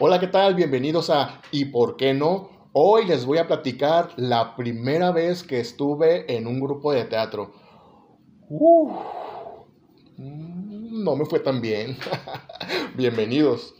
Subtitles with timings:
[0.00, 0.54] Hola, ¿qué tal?
[0.54, 2.50] Bienvenidos a ¿Y por qué no?
[2.72, 7.52] Hoy les voy a platicar la primera vez que estuve en un grupo de teatro.
[10.16, 11.98] Mm, no me fue tan bien.
[12.94, 13.74] Bienvenidos.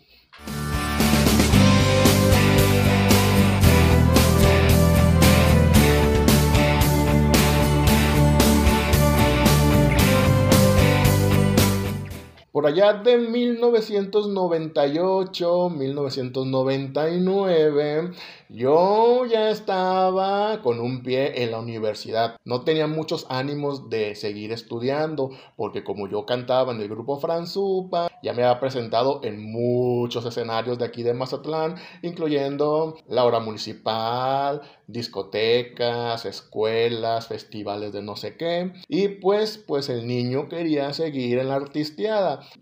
[12.59, 18.11] Por allá de 1998, 1999,
[18.48, 22.36] yo ya estaba con un pie en la universidad.
[22.44, 28.11] No tenía muchos ánimos de seguir estudiando, porque como yo cantaba en el grupo Franzupa,
[28.22, 34.62] ya me había presentado en muchos escenarios de aquí de Mazatlán, incluyendo la hora municipal,
[34.86, 38.72] discotecas, escuelas, festivales de no sé qué.
[38.88, 42.08] Y pues, pues el niño quería seguir en la artisteada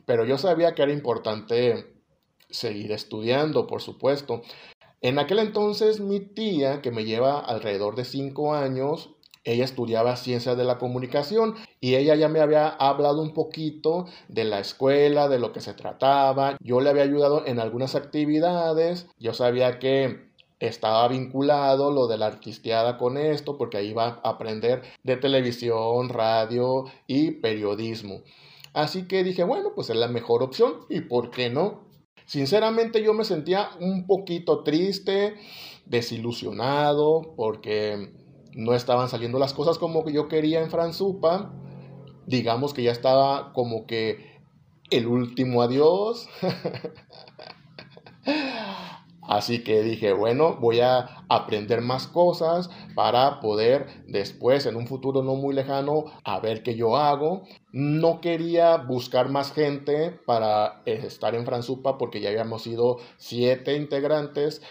[0.05, 1.87] pero yo sabía que era importante
[2.51, 4.43] seguir estudiando, por supuesto.
[5.03, 9.11] En aquel entonces mi tía, que me lleva alrededor de cinco años,
[9.47, 14.43] ella estudiaba ciencias de la comunicación y ella ya me había hablado un poquito de
[14.43, 16.57] la escuela, de lo que se trataba.
[16.61, 19.07] Yo le había ayudado en algunas actividades.
[19.21, 20.27] Yo sabía que
[20.59, 26.09] estaba vinculado lo de la artisteada con esto porque ahí iba a aprender de televisión,
[26.09, 28.23] radio y periodismo.
[28.73, 31.86] Así que dije, bueno, pues es la mejor opción y ¿por qué no?
[32.27, 35.37] Sinceramente yo me sentía un poquito triste,
[35.87, 38.13] desilusionado, porque
[38.53, 41.53] no estaban saliendo las cosas como yo quería en Franzupa.
[42.27, 44.41] Digamos que ya estaba como que
[44.91, 46.29] el último adiós.
[49.29, 55.23] Así que dije, bueno, voy a aprender más cosas para poder después, en un futuro
[55.23, 57.43] no muy lejano, a ver qué yo hago.
[57.73, 63.77] No quería buscar más gente para eh, estar en Franzupa porque ya habíamos sido siete
[63.77, 64.63] integrantes.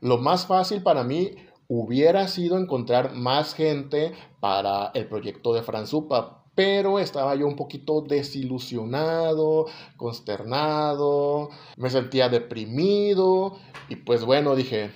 [0.00, 1.32] Lo más fácil para mí
[1.68, 8.00] hubiera sido encontrar más gente para el proyecto de Franzupa, pero estaba yo un poquito
[8.00, 13.56] desilusionado, consternado, me sentía deprimido
[13.88, 14.90] y pues bueno, dije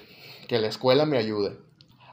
[0.48, 1.56] que la escuela me ayude.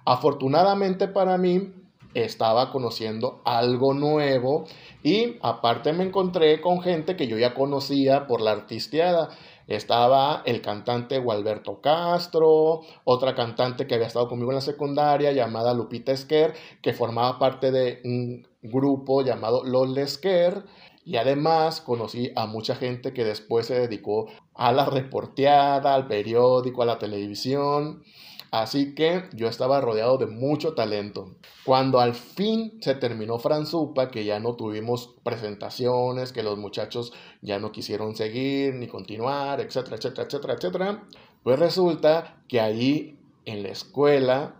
[0.05, 1.73] Afortunadamente para mí
[2.13, 4.65] estaba conociendo algo nuevo
[5.01, 9.29] y aparte me encontré con gente que yo ya conocía por la artisteada.
[9.69, 15.75] Estaba el cantante Gualberto Castro, otra cantante que había estado conmigo en la secundaria llamada
[15.75, 20.63] Lupita Esquer, que formaba parte de un grupo llamado Los Lesker
[21.05, 24.25] y además conocí a mucha gente que después se dedicó
[24.55, 28.03] a la reporteada, al periódico, a la televisión.
[28.51, 31.35] Así que yo estaba rodeado de mucho talento.
[31.65, 37.59] Cuando al fin se terminó Franzupa, que ya no tuvimos presentaciones, que los muchachos ya
[37.59, 41.03] no quisieron seguir ni continuar, etcétera, etcétera, etcétera, etcétera,
[41.43, 44.55] pues resulta que ahí en la escuela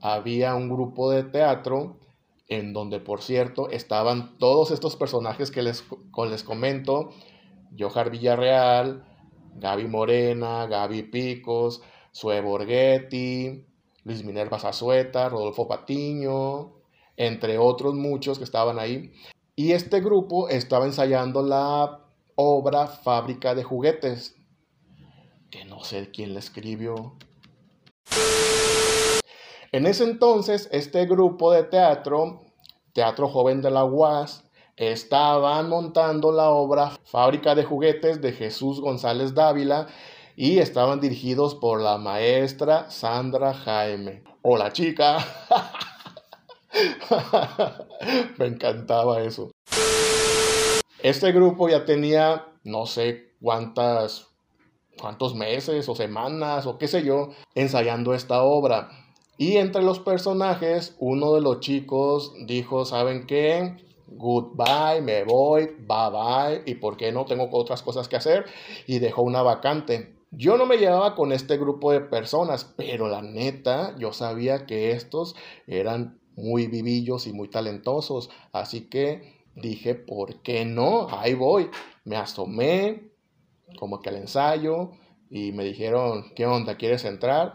[0.00, 1.96] había un grupo de teatro
[2.48, 5.84] en donde por cierto estaban todos estos personajes que les,
[6.28, 7.10] les comento,
[7.76, 9.04] Johar Villarreal,
[9.56, 11.82] Gaby Morena, Gaby Picos,
[12.14, 13.66] Sue Borghetti,
[14.04, 16.76] Luis Minerva Zazueta, Rodolfo Patiño,
[17.16, 19.12] entre otros muchos que estaban ahí.
[19.56, 22.04] Y este grupo estaba ensayando la
[22.36, 24.36] obra Fábrica de Juguetes,
[25.50, 27.16] que no sé quién la escribió.
[29.72, 32.42] En ese entonces, este grupo de teatro,
[32.92, 34.44] Teatro Joven de la UAS,
[34.76, 39.88] estaban montando la obra Fábrica de Juguetes de Jesús González Dávila
[40.36, 44.24] y estaban dirigidos por la maestra Sandra Jaime.
[44.42, 45.18] Hola chica.
[48.38, 49.50] Me encantaba eso.
[51.02, 54.28] Este grupo ya tenía no sé cuántas
[55.00, 58.90] cuántos meses o semanas o qué sé yo ensayando esta obra.
[59.36, 63.76] Y entre los personajes, uno de los chicos dijo, ¿saben qué?
[64.06, 68.46] Goodbye, me voy, bye bye, y por qué no tengo otras cosas que hacer,
[68.86, 70.14] y dejó una vacante.
[70.36, 74.90] Yo no me llevaba con este grupo de personas, pero la neta, yo sabía que
[74.90, 75.36] estos
[75.66, 81.08] eran muy vivillos y muy talentosos, así que dije, ¿por qué no?
[81.10, 81.70] Ahí voy.
[82.04, 83.12] Me asomé,
[83.78, 84.90] como que al ensayo,
[85.30, 86.76] y me dijeron, ¿qué onda?
[86.76, 87.54] ¿Quieres entrar?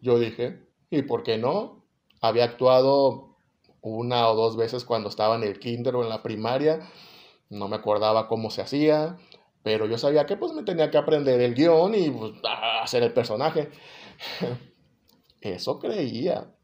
[0.00, 0.60] Yo dije,
[0.90, 1.84] ¿y por qué no?
[2.20, 3.36] Había actuado
[3.80, 6.80] una o dos veces cuando estaba en el kinder o en la primaria,
[7.50, 9.16] no me acordaba cómo se hacía,
[9.66, 12.34] pero yo sabía que pues me tenía que aprender el guion y pues,
[12.80, 13.68] hacer el personaje.
[15.40, 16.54] Eso creía.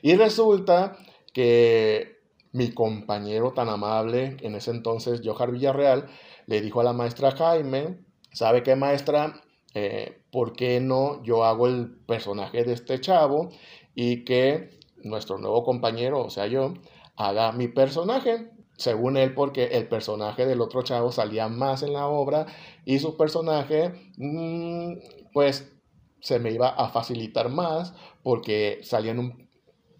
[0.00, 0.96] Y resulta
[1.32, 2.20] que
[2.52, 6.06] mi compañero tan amable, en ese entonces, Johar Villarreal,
[6.46, 7.98] le dijo a la maestra Jaime,
[8.30, 9.42] ¿sabe qué maestra?
[9.74, 13.50] Eh, ¿Por qué no yo hago el personaje de este chavo
[13.96, 14.70] y que
[15.02, 16.74] nuestro nuevo compañero, o sea yo,
[17.16, 18.52] haga mi personaje?
[18.76, 22.46] Según él, porque el personaje del otro chavo salía más en la obra
[22.84, 24.98] y su personaje, mm,
[25.32, 25.72] pues,
[26.20, 29.48] se me iba a facilitar más porque salía en un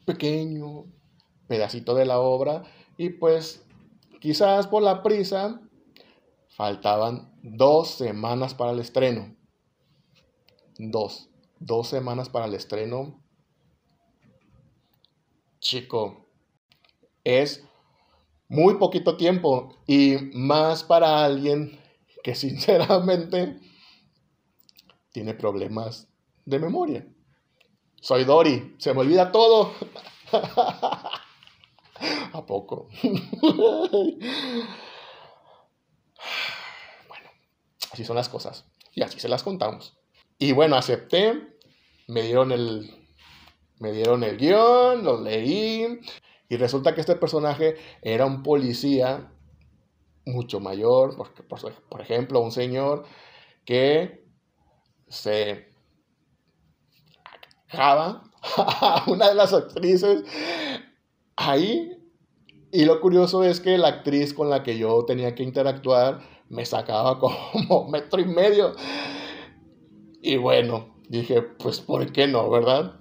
[0.04, 0.86] pequeño
[1.46, 2.64] pedacito de la obra
[2.96, 3.64] y pues
[4.20, 5.60] quizás por la prisa
[6.48, 9.36] faltaban dos semanas para el estreno.
[10.78, 11.28] Dos.
[11.58, 13.22] Dos semanas para el estreno.
[15.60, 16.26] Chico,
[17.24, 17.65] es
[18.48, 21.80] muy poquito tiempo y más para alguien
[22.22, 23.58] que sinceramente
[25.12, 26.08] tiene problemas
[26.44, 27.06] de memoria.
[28.00, 29.72] Soy Dory, se me olvida todo.
[32.32, 32.88] ¿A poco?
[33.02, 33.30] bueno,
[37.90, 38.66] así son las cosas.
[38.94, 39.96] Y así se las contamos.
[40.38, 41.54] Y bueno, acepté.
[42.08, 43.04] Me dieron el,
[43.80, 45.98] me dieron el guion, lo leí.
[46.48, 49.32] Y resulta que este personaje era un policía
[50.26, 53.04] mucho mayor, porque, por, ejemplo, un señor
[53.64, 54.24] que
[55.08, 55.68] se
[57.72, 58.22] a
[59.06, 60.24] una de las actrices
[61.36, 61.92] ahí.
[62.72, 66.64] Y lo curioso es que la actriz con la que yo tenía que interactuar me
[66.64, 68.74] sacaba como metro y medio.
[70.20, 73.00] Y bueno, dije, pues ¿por qué no, verdad?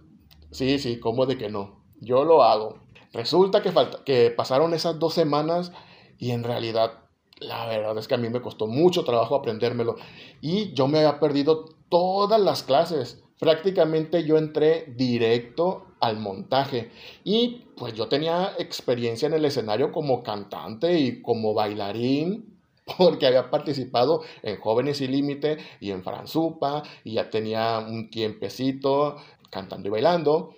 [0.51, 1.83] Sí, sí, ¿cómo de que no?
[1.99, 2.84] Yo lo hago.
[3.13, 5.71] Resulta que, falta, que pasaron esas dos semanas
[6.17, 7.05] y en realidad
[7.39, 9.95] la verdad es que a mí me costó mucho trabajo aprendérmelo.
[10.41, 13.23] Y yo me había perdido todas las clases.
[13.39, 16.91] Prácticamente yo entré directo al montaje.
[17.23, 22.57] Y pues yo tenía experiencia en el escenario como cantante y como bailarín
[22.97, 29.17] porque había participado en Jóvenes y Límite y en Franzupa y ya tenía un tiempecito
[29.49, 30.53] cantando y bailando,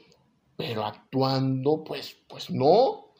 [0.57, 3.13] pero actuando pues pues no,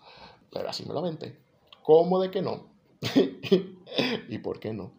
[0.52, 1.38] pero así me lo aventé.
[1.84, 2.68] ¿Cómo de que no?
[4.30, 4.92] ¿Y por qué no?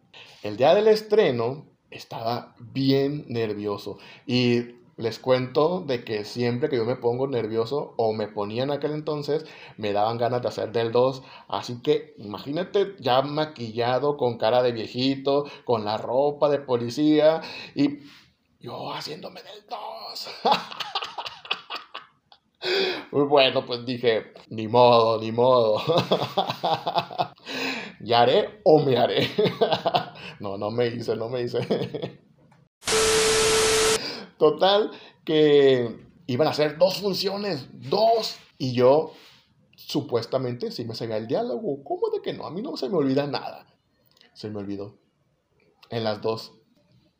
[0.42, 3.98] El día del estreno estaba bien nervioso.
[4.26, 8.72] Y les cuento de que siempre que yo me pongo nervioso o me ponía en
[8.72, 9.44] aquel entonces,
[9.76, 11.22] me daban ganas de hacer del 2.
[11.48, 17.40] Así que imagínate ya maquillado, con cara de viejito, con la ropa de policía
[17.74, 18.00] y
[18.60, 20.28] yo haciéndome del 2.
[23.12, 25.80] Muy bueno, pues dije, ni modo, ni modo.
[28.00, 29.28] ¿Ya haré o me haré?
[30.40, 31.60] no, no me hice, no me hice.
[34.38, 34.90] Total,
[35.24, 38.36] que iban a hacer dos funciones, dos.
[38.58, 39.12] Y yo,
[39.76, 41.82] supuestamente, sí me sabía el diálogo.
[41.84, 42.46] ¿Cómo de que no?
[42.46, 43.66] A mí no se me olvida nada.
[44.34, 44.98] Se me olvidó.
[45.90, 46.52] En las dos.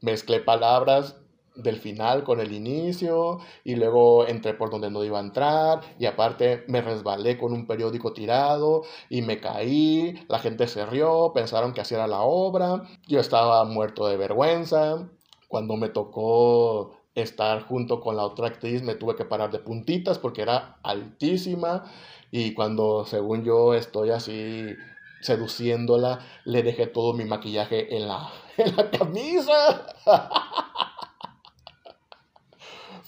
[0.00, 1.17] Mezclé palabras
[1.59, 6.07] del final con el inicio y luego entré por donde no iba a entrar y
[6.07, 11.73] aparte me resbalé con un periódico tirado y me caí, la gente se rió, pensaron
[11.73, 15.09] que así era la obra, yo estaba muerto de vergüenza,
[15.49, 20.19] cuando me tocó estar junto con la otra actriz me tuve que parar de puntitas
[20.19, 21.85] porque era altísima
[22.31, 24.77] y cuando según yo estoy así
[25.21, 29.87] seduciéndola le dejé todo mi maquillaje en la, en la camisa.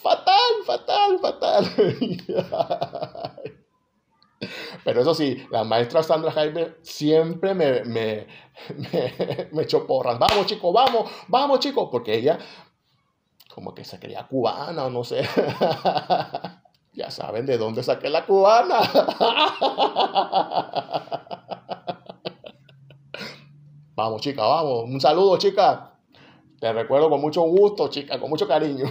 [0.03, 1.65] fatal, fatal, fatal.
[4.85, 8.27] Pero eso sí, la maestra Sandra Jaime siempre me, me,
[9.53, 10.19] me, echó porras.
[10.19, 11.89] Vamos, chicos, vamos, vamos, chicos.
[11.91, 12.39] Porque ella,
[13.55, 15.29] como que se creía cubana o no sé.
[16.95, 18.81] ya saben de dónde saqué la cubana.
[23.95, 24.85] vamos, chica, vamos.
[24.85, 25.90] Un saludo, chica.
[26.61, 28.85] Te recuerdo con mucho gusto, chica, con mucho cariño.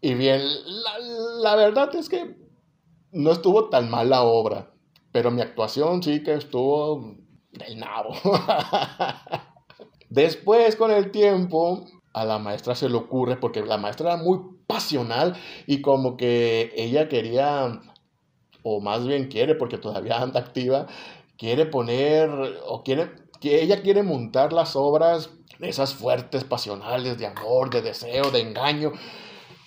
[0.00, 0.42] y bien,
[1.42, 2.34] la, verdad es que
[3.12, 4.72] no estuvo tan mal la obra,
[5.12, 7.14] pero mi actuación sí que estuvo
[7.52, 8.14] del nabo.
[10.10, 14.40] Después, con el tiempo, a la maestra se le ocurre, porque la maestra era muy
[14.66, 15.36] pasional
[15.68, 17.80] y como que ella quería,
[18.64, 20.88] o más bien quiere, porque todavía anda activa,
[21.36, 22.30] quiere poner
[22.66, 23.10] o quiere
[23.40, 28.92] que ella quiere montar las obras esas fuertes, pasionales, de amor, de deseo, de engaño,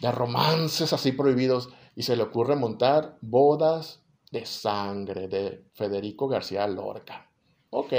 [0.01, 1.69] de romances así prohibidos.
[1.95, 7.29] Y se le ocurre montar bodas de sangre de Federico García Lorca.
[7.69, 7.93] Ok,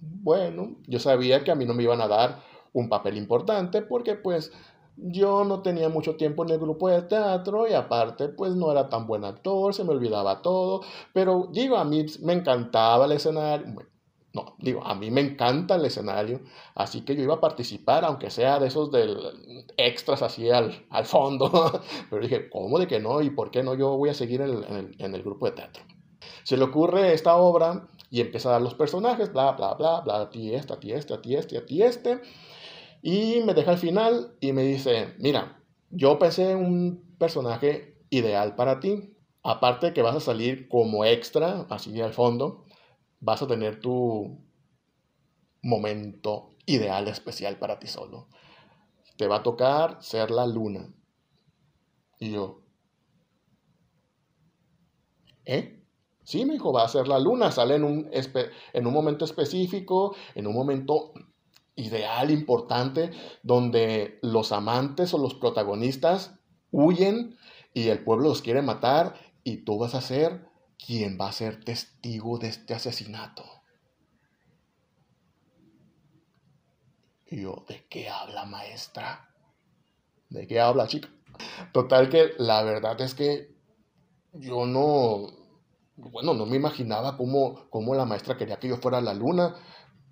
[0.00, 4.14] bueno, yo sabía que a mí no me iban a dar un papel importante porque
[4.14, 4.52] pues
[4.96, 8.88] yo no tenía mucho tiempo en el grupo de teatro y aparte pues no era
[8.88, 10.82] tan buen actor, se me olvidaba todo,
[11.12, 13.66] pero digo, a mí me encantaba el escenario,
[14.32, 16.40] no, digo, a mí me encanta el escenario,
[16.74, 21.04] así que yo iba a participar, aunque sea de esos del extras así al, al
[21.04, 23.20] fondo, pero dije, ¿cómo de que no?
[23.22, 23.74] ¿Y por qué no?
[23.74, 25.84] Yo voy a seguir en el, en el grupo de teatro.
[26.42, 30.20] Se le ocurre esta obra y empieza a dar los personajes, bla, bla, bla, bla,
[30.20, 32.20] a ti este, ti este, ti este, ti este.
[33.06, 38.80] Y me deja al final y me dice, mira, yo pensé un personaje ideal para
[38.80, 39.14] ti.
[39.42, 42.64] Aparte de que vas a salir como extra, así al fondo,
[43.20, 44.38] vas a tener tu
[45.62, 48.28] momento ideal, especial para ti solo.
[49.18, 50.94] Te va a tocar ser la luna.
[52.18, 52.64] Y yo,
[55.44, 55.80] ¿eh?
[56.24, 58.10] Sí, me dijo, va a ser la luna, sale en un,
[58.72, 61.12] en un momento específico, en un momento
[61.76, 63.10] ideal, importante,
[63.42, 66.34] donde los amantes o los protagonistas
[66.70, 67.36] huyen
[67.72, 70.48] y el pueblo los quiere matar y tú vas a ser
[70.84, 73.44] quien va a ser testigo de este asesinato.
[77.30, 79.28] Yo, ¿de qué habla maestra?
[80.28, 81.08] ¿De qué habla chica?
[81.72, 83.54] Total que la verdad es que
[84.32, 85.26] yo no,
[85.96, 89.54] bueno, no me imaginaba cómo, cómo la maestra quería que yo fuera la luna.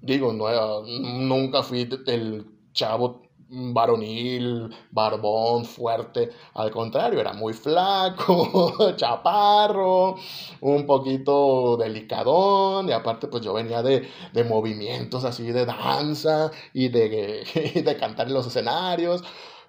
[0.02, 6.30] Digo, no, nunca fui el chavo varonil, barbón, fuerte.
[6.54, 10.16] Al contrario, era muy flaco, chaparro,
[10.60, 12.88] un poquito delicadón.
[12.88, 17.44] Y aparte, pues yo venía de, de movimientos así de danza y de,
[17.84, 19.22] de cantar en los escenarios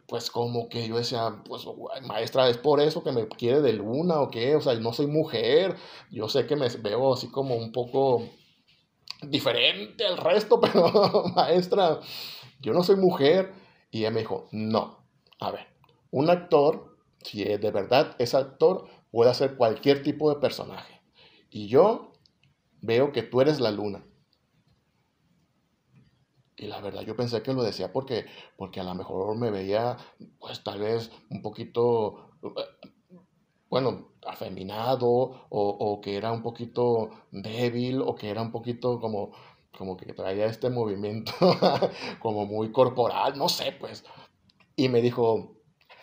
[0.06, 1.64] pues como que yo decía, pues
[2.04, 5.08] maestra, es por eso que me quiere de luna o qué, o sea, no soy
[5.08, 5.76] mujer,
[6.12, 8.22] yo sé que me veo así como un poco
[9.30, 12.00] diferente al resto, pero maestra,
[12.60, 13.54] yo no soy mujer.
[13.92, 15.06] Y ella me dijo, no,
[15.40, 15.68] a ver,
[16.10, 21.02] un actor, si de verdad es actor, puede hacer cualquier tipo de personaje.
[21.50, 22.14] Y yo
[22.82, 24.04] veo que tú eres la luna.
[26.56, 28.26] Y la verdad yo pensé que lo decía porque,
[28.58, 29.98] porque a lo mejor me veía,
[30.40, 32.32] pues tal vez un poquito,
[33.74, 39.32] bueno, afeminado o, o que era un poquito débil o que era un poquito como,
[39.76, 41.34] como que traía este movimiento
[42.22, 44.06] como muy corporal, no sé, pues.
[44.76, 45.56] Y me dijo,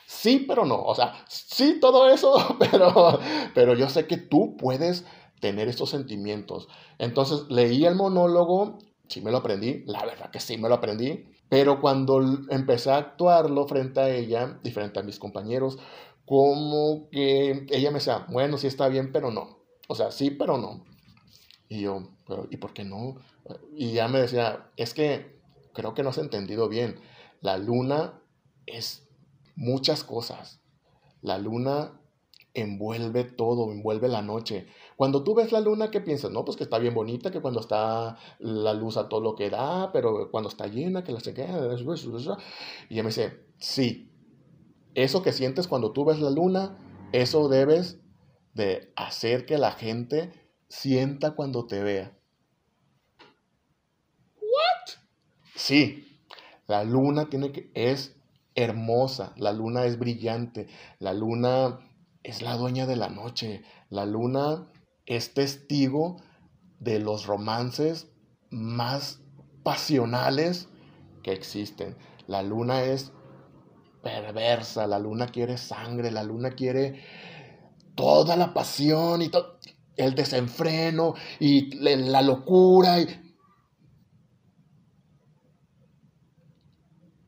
[0.04, 3.20] sí, pero no, o sea, sí todo eso, pero,
[3.54, 5.06] pero yo sé que tú puedes
[5.40, 6.66] tener estos sentimientos.
[6.98, 8.78] Entonces leí el monólogo
[9.10, 12.98] sí me lo aprendí, la verdad que sí me lo aprendí, pero cuando empecé a
[12.98, 15.78] actuarlo frente a ella y frente a mis compañeros,
[16.30, 19.64] como que ella me decía, bueno, sí está bien, pero no.
[19.88, 20.84] O sea, sí, pero no.
[21.68, 22.04] Y yo,
[22.50, 23.16] ¿y por qué no?
[23.74, 25.40] Y ya me decía, es que
[25.72, 27.00] creo que no has entendido bien.
[27.40, 28.22] La luna
[28.64, 29.08] es
[29.56, 30.60] muchas cosas.
[31.20, 32.00] La luna
[32.54, 34.68] envuelve todo, envuelve la noche.
[34.94, 36.30] Cuando tú ves la luna, ¿qué piensas?
[36.30, 39.50] No, pues que está bien bonita, que cuando está la luz a todo lo que
[39.50, 41.76] da, pero cuando está llena, que la se queda.
[42.88, 44.09] Y ella me dice, sí,
[44.94, 46.78] eso que sientes cuando tú ves la luna,
[47.12, 47.98] eso debes
[48.54, 50.32] de hacer que la gente
[50.68, 52.16] sienta cuando te vea.
[54.40, 54.98] ¿What?
[55.54, 56.20] Sí,
[56.66, 58.16] la luna tiene que, es
[58.54, 60.68] hermosa, la luna es brillante,
[60.98, 61.80] la luna
[62.22, 64.68] es la dueña de la noche, la luna
[65.06, 66.16] es testigo
[66.78, 68.08] de los romances
[68.50, 69.20] más
[69.62, 70.68] pasionales
[71.22, 71.96] que existen.
[72.26, 73.12] La luna es
[74.02, 77.02] perversa, la luna quiere sangre, la luna quiere
[77.94, 79.58] toda la pasión y todo
[79.96, 83.00] el desenfreno y la locura.
[83.00, 83.08] Y,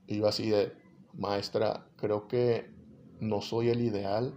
[0.06, 0.72] y yo así de,
[1.14, 2.70] maestra, creo que
[3.20, 4.34] no soy el ideal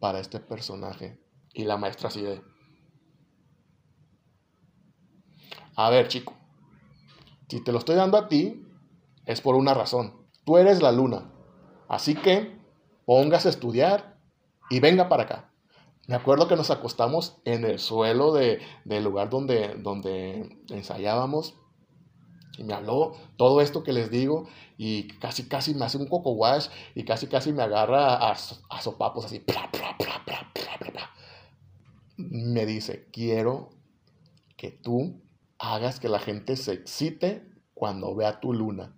[0.00, 1.18] para este personaje.
[1.54, 2.40] Y la maestra así de,
[5.78, 6.34] A ver, chico,
[7.48, 8.66] si te lo estoy dando a ti,
[9.26, 10.26] es por una razón.
[10.44, 11.30] Tú eres la luna.
[11.88, 12.58] Así que
[13.06, 14.18] póngase a estudiar
[14.70, 15.52] y venga para acá.
[16.06, 21.54] Me acuerdo que nos acostamos en el suelo del lugar donde, donde ensayábamos
[22.56, 26.32] y me habló todo esto que les digo y casi casi me hace un coco
[26.32, 29.44] wash y casi casi me agarra a, a sopapos así.
[32.16, 33.70] me dice, quiero
[34.56, 35.22] que tú
[35.58, 38.96] hagas que la gente se excite cuando vea tu luna.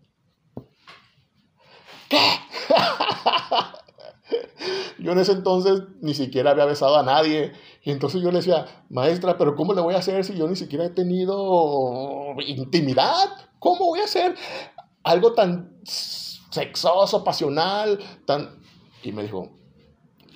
[2.09, 2.40] ¿Qué?
[4.99, 7.53] yo en ese entonces ni siquiera había besado a nadie.
[7.83, 10.57] Y entonces yo le decía, maestra, pero ¿cómo le voy a hacer si yo ni
[10.57, 13.29] siquiera he tenido intimidad?
[13.59, 14.35] ¿Cómo voy a hacer
[15.03, 18.61] algo tan sexoso, pasional, tan...
[19.03, 19.51] Y me dijo,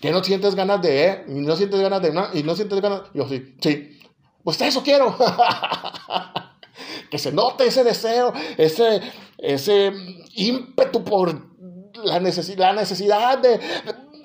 [0.00, 1.25] ¿qué no sientes ganas de, eh?
[1.29, 2.31] ¿Y no sientes ganas de nada?
[2.33, 3.03] ¿Y no sientes ganas?
[3.12, 3.99] yo, sí, sí.
[4.43, 5.14] Pues eso quiero.
[7.11, 9.00] que se note ese deseo, ese,
[9.38, 9.93] ese
[10.35, 11.53] ímpetu por
[12.03, 13.61] la, la necesidad de...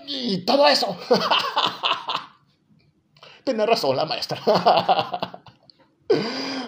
[0.08, 0.98] Y todo eso.
[3.44, 4.40] Tiene razón la maestra.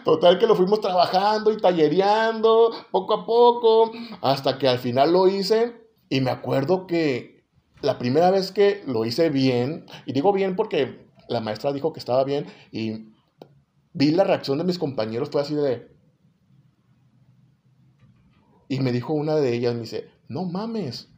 [0.04, 3.92] Total que lo fuimos trabajando y tallereando poco a poco,
[4.22, 7.44] hasta que al final lo hice y me acuerdo que
[7.82, 12.00] la primera vez que lo hice bien, y digo bien porque la maestra dijo que
[12.00, 13.12] estaba bien y
[13.94, 15.92] vi la reacción de mis compañeros, fue así de...
[18.68, 21.10] Y me dijo una de ellas, me dice, no mames,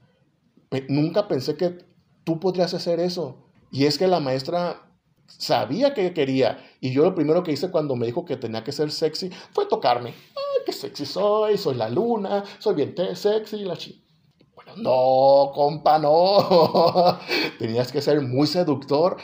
[0.90, 1.86] nunca pensé que
[2.24, 3.38] tú podrías hacer eso.
[3.72, 4.82] Y es que la maestra
[5.28, 6.58] sabía que quería.
[6.82, 9.68] Y yo lo primero que hice cuando me dijo que tenía que ser sexy fue
[9.68, 10.10] tocarme.
[10.10, 13.78] Ay, qué sexy soy, soy la luna, soy bien sexy, la.
[14.56, 17.20] Bueno, no, compa, no.
[17.60, 19.18] Tenías que ser muy seductor,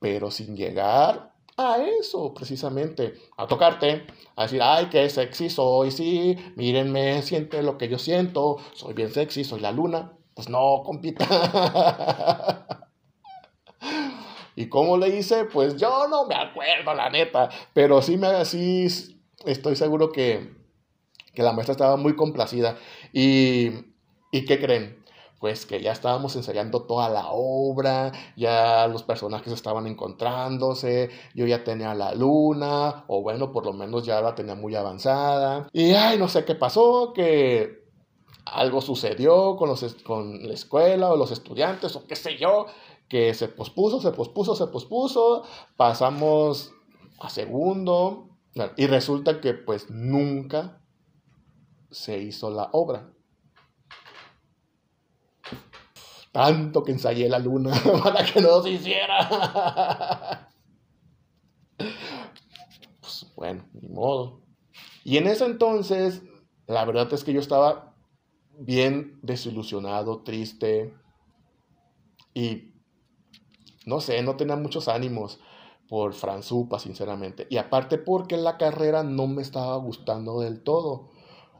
[0.00, 6.36] pero sin llegar a eso, precisamente, a tocarte, a decir, ay, qué sexy soy, sí,
[6.56, 10.12] mírenme, siente lo que yo siento, soy bien sexy, soy la luna.
[10.34, 11.26] Pues no, compita.
[14.54, 15.46] ¿Y cómo le hice?
[15.46, 17.48] Pues yo no me acuerdo, la neta.
[17.72, 20.54] Pero sí, me, sí estoy seguro que,
[21.34, 22.76] que la maestra estaba muy complacida.
[23.14, 23.70] ¿Y,
[24.30, 25.02] ¿Y qué creen?
[25.46, 31.62] Pues que ya estábamos ensayando toda la obra, ya los personajes estaban encontrándose, yo ya
[31.62, 35.68] tenía la luna, o bueno, por lo menos ya la tenía muy avanzada.
[35.72, 37.84] Y ay, no sé qué pasó, que
[38.44, 42.66] algo sucedió con, los, con la escuela o los estudiantes o qué sé yo,
[43.08, 45.44] que se pospuso, se pospuso, se pospuso,
[45.76, 46.72] pasamos
[47.20, 48.30] a segundo
[48.76, 50.82] y resulta que pues nunca
[51.92, 53.12] se hizo la obra.
[56.36, 57.72] Tanto que ensayé la luna
[58.04, 60.50] para que no se hiciera.
[63.00, 64.42] Pues bueno, ni modo.
[65.02, 66.22] Y en ese entonces,
[66.66, 67.94] la verdad es que yo estaba
[68.58, 70.92] bien desilusionado, triste
[72.34, 72.74] y
[73.86, 75.40] no sé, no tenía muchos ánimos
[75.88, 77.46] por Franzupa, sinceramente.
[77.48, 81.08] Y aparte porque la carrera no me estaba gustando del todo.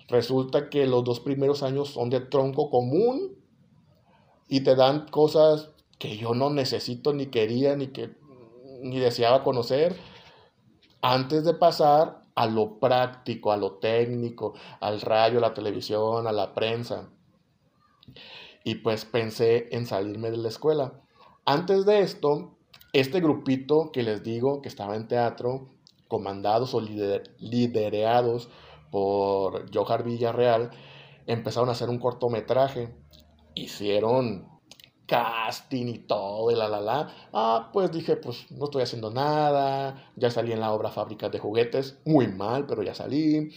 [0.08, 3.45] Resulta que los dos primeros años son de tronco común
[4.48, 8.10] y te dan cosas que yo no necesito ni quería ni que
[8.82, 9.96] ni deseaba conocer
[11.02, 16.32] antes de pasar a lo práctico, a lo técnico, al radio, a la televisión, a
[16.32, 17.08] la prensa.
[18.62, 21.00] Y pues pensé en salirme de la escuela.
[21.44, 22.56] Antes de esto,
[22.92, 25.68] este grupito que les digo que estaba en teatro,
[26.08, 28.48] comandados o liderados
[28.90, 30.70] por Johar Villarreal,
[31.26, 32.94] empezaron a hacer un cortometraje.
[33.56, 34.48] Hicieron
[35.06, 37.28] casting y todo, y la la la.
[37.32, 40.12] Ah, pues dije, pues no estoy haciendo nada.
[40.14, 41.98] Ya salí en la obra Fábricas de Juguetes.
[42.04, 43.50] Muy mal, pero ya salí.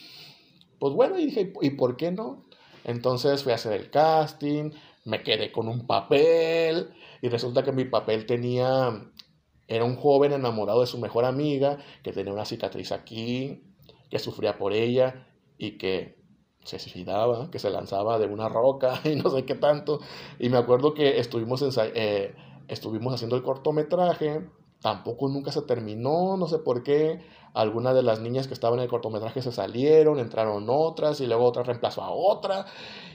[0.79, 2.45] Pues bueno, y dije, ¿y por qué no?
[2.85, 4.71] Entonces fui a hacer el casting,
[5.05, 9.11] me quedé con un papel y resulta que mi papel tenía,
[9.67, 13.63] era un joven enamorado de su mejor amiga, que tenía una cicatriz aquí,
[14.09, 16.18] que sufría por ella y que
[16.63, 19.99] se suicidaba, que se lanzaba de una roca y no sé qué tanto.
[20.39, 22.35] Y me acuerdo que estuvimos, eh,
[22.67, 24.47] estuvimos haciendo el cortometraje,
[24.81, 27.19] tampoco nunca se terminó, no sé por qué.
[27.53, 31.45] Algunas de las niñas que estaban en el cortometraje se salieron, entraron otras y luego
[31.45, 32.65] otra reemplazó a otra.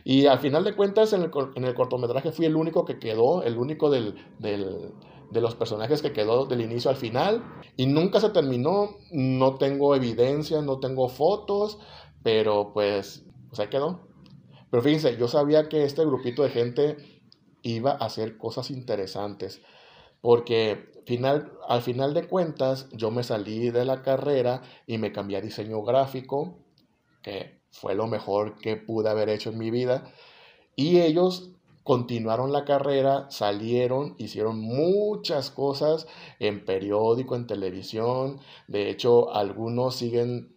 [0.02, 3.90] Y al final de cuentas en el, cortometraje fui el único que quedó, el único
[3.90, 7.44] del, de los personajes que quedó del inicio al final.
[7.76, 11.78] Y nunca se terminó, no tengo evidencia, no tengo fotos,
[12.22, 14.00] pero pues, pues ahí quedó.
[14.70, 16.96] Pero fíjense, yo sabía que este grupito de gente
[17.62, 19.62] iba a hacer cosas interesantes.
[20.20, 25.36] Porque final, al final de cuentas yo me salí de la carrera y me cambié
[25.36, 26.58] a diseño gráfico,
[27.22, 30.12] que fue lo mejor que pude haber hecho en mi vida.
[30.76, 31.52] Y ellos
[31.84, 36.08] continuaron la carrera, salieron, hicieron muchas cosas
[36.40, 38.40] en periódico, en televisión.
[38.66, 40.53] De hecho, algunos siguen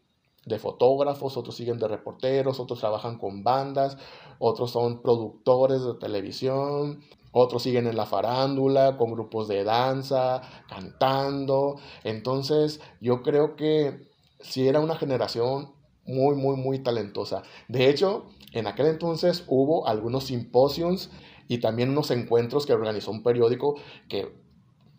[0.48, 3.98] de fotógrafos, otros siguen de reporteros, otros trabajan con bandas,
[4.40, 11.76] otros son productores de televisión, otros siguen en la farándula, con grupos de danza, cantando.
[12.04, 14.08] Entonces, yo creo que
[14.40, 15.74] sí era una generación
[16.06, 17.44] muy, muy, muy talentosa.
[17.68, 21.12] De hecho, en aquel entonces hubo algunos simposios
[21.50, 23.76] y también unos encuentros que organizó un periódico
[24.08, 24.34] que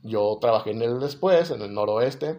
[0.02, 2.38] yo trabajé en él después, en el noroeste,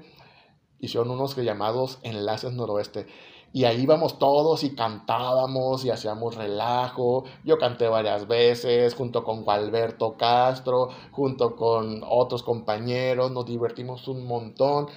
[0.79, 3.07] hicieron unos llamados Enlaces Noroeste.
[3.51, 7.23] Y ahí íbamos todos y cantábamos y hacíamos relajo.
[7.43, 14.27] Yo canté varias veces junto con Gualberto Castro, junto con otros compañeros, nos divertimos un
[14.27, 14.87] montón.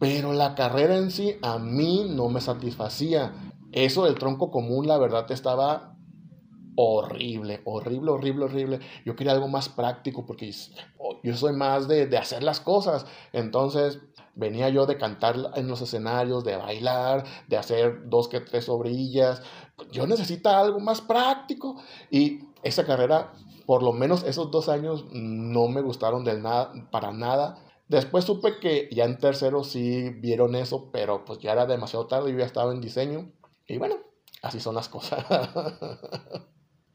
[0.00, 3.32] Pero la carrera en sí a mí no me satisfacía.
[3.70, 5.97] Eso del tronco común, la verdad, estaba
[6.80, 8.80] horrible, horrible, horrible, horrible.
[9.04, 10.52] Yo quería algo más práctico porque
[11.24, 13.04] yo soy más de, de hacer las cosas.
[13.32, 13.98] Entonces,
[14.36, 19.42] venía yo de cantar en los escenarios, de bailar, de hacer dos que tres obrillas.
[19.90, 21.82] Yo necesitaba algo más práctico.
[22.12, 23.32] Y esa carrera,
[23.66, 27.58] por lo menos esos dos años, no me gustaron del nada, para nada.
[27.88, 32.30] Después supe que ya en tercero sí vieron eso, pero pues ya era demasiado tarde,
[32.30, 33.32] yo ya estaba en diseño.
[33.66, 33.96] Y bueno,
[34.42, 35.24] así son las cosas.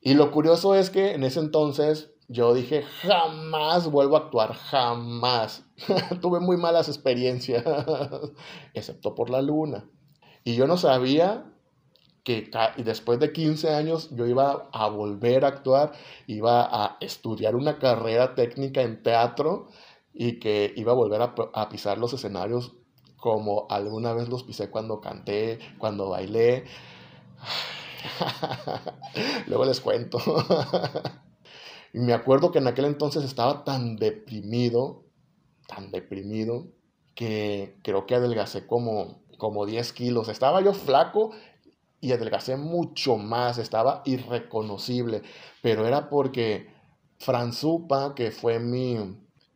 [0.04, 5.66] y lo curioso es que en ese entonces yo dije, jamás vuelvo a actuar, jamás.
[6.22, 7.63] Tuve muy malas experiencias,
[8.74, 9.89] excepto por la luna.
[10.44, 11.46] Y yo no sabía
[12.24, 15.92] que después de 15 años yo iba a volver a actuar,
[16.28, 19.68] iba a estudiar una carrera técnica en teatro
[20.13, 22.74] y que iba a volver a, a pisar los escenarios
[23.18, 26.66] como alguna vez los pisé cuando canté, cuando bailé.
[29.48, 30.20] Luego les cuento.
[31.96, 35.06] Y me acuerdo que en aquel entonces estaba tan deprimido,
[35.68, 36.72] tan deprimido,
[37.13, 40.28] que creo que adelgacé como, como 10 kilos.
[40.28, 41.32] Estaba yo flaco
[42.02, 45.22] y adelgacé mucho más, estaba irreconocible,
[45.62, 46.68] pero era porque
[47.20, 48.98] Franzupa, que fue mi,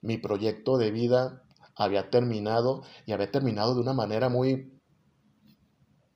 [0.01, 1.43] mi proyecto de vida,
[1.75, 4.71] había terminado y había terminado de una manera muy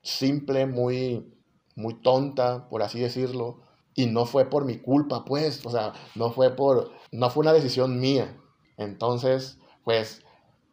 [0.02, 1.31] simple, muy,
[1.74, 3.60] muy tonta, por así decirlo
[3.94, 7.52] y no fue por mi culpa, pues, o sea, no fue por, no fue una
[7.52, 8.36] decisión mía.
[8.76, 10.22] Entonces, pues,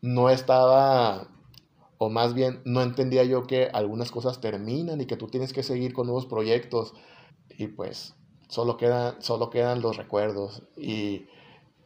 [0.01, 1.27] no estaba,
[1.97, 5.63] o más bien, no entendía yo que algunas cosas terminan y que tú tienes que
[5.63, 6.93] seguir con nuevos proyectos.
[7.57, 8.15] Y pues,
[8.47, 10.63] solo quedan, solo quedan los recuerdos.
[10.77, 11.27] Y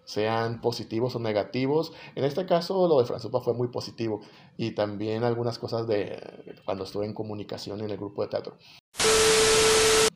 [0.05, 1.93] sean positivos o negativos.
[2.15, 4.21] En este caso, lo de Franzupa fue muy positivo.
[4.57, 8.57] Y también algunas cosas de cuando estuve en comunicación en el grupo de teatro.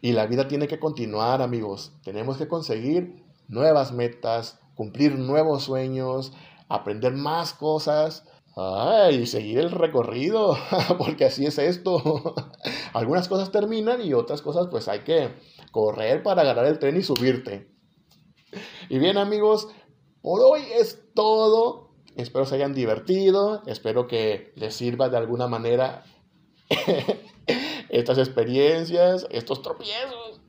[0.01, 1.93] Y la vida tiene que continuar, amigos.
[2.03, 6.33] Tenemos que conseguir nuevas metas, cumplir nuevos sueños,
[6.69, 8.25] aprender más cosas.
[9.11, 10.57] y seguir el recorrido,
[10.97, 12.35] porque así es esto.
[12.93, 15.29] Algunas cosas terminan y otras cosas pues hay que
[15.71, 17.76] correr para agarrar el tren y subirte.
[18.89, 19.67] Y bien amigos,
[20.21, 21.89] por hoy es todo.
[22.15, 26.03] Espero se hayan divertido, espero que les sirva de alguna manera
[27.89, 30.41] estas experiencias, estos tropiezos.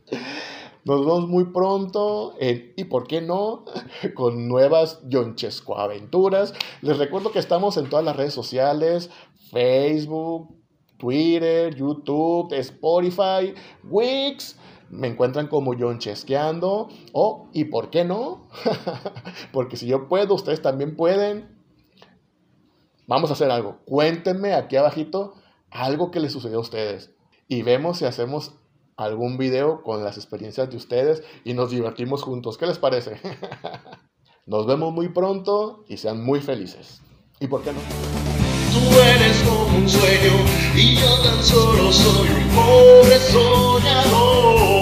[0.84, 3.66] Nos vemos muy pronto y por qué no
[4.14, 6.54] con nuevas Yonchesco aventuras.
[6.80, 9.10] Les recuerdo que estamos en todas las redes sociales,
[9.50, 10.48] Facebook,
[10.96, 14.56] Twitter, YouTube, Spotify, Wix.
[14.90, 18.48] Me encuentran como Yonchesqueando o y por qué no,
[19.52, 21.56] porque si yo puedo, ustedes también pueden.
[23.06, 23.78] Vamos a hacer algo.
[23.84, 25.34] Cuéntenme aquí abajito
[25.70, 27.10] algo que les sucedió a ustedes
[27.48, 28.54] y vemos si hacemos
[28.96, 32.58] algún video con las experiencias de ustedes y nos divertimos juntos.
[32.58, 33.20] ¿Qué les parece?
[34.46, 37.00] nos vemos muy pronto y sean muy felices.
[37.40, 37.78] ¿Y por qué no?
[38.72, 40.32] Tú eres como un sueño
[40.74, 44.77] y yo tan solo soy un pobre sol.